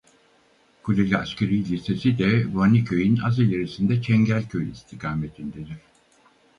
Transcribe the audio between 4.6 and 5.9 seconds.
istikametindedir.